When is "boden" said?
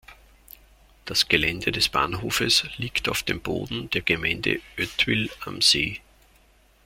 3.39-3.87